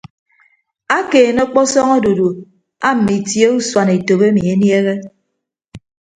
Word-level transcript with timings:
Akeene 0.97 1.39
ọkpọsọñ 1.45 1.87
odudu 1.97 2.27
aamme 2.87 3.11
itie 3.19 3.47
usuan 3.57 3.89
etop 3.95 4.21
emi 4.27 4.41
eniehe. 4.51 4.93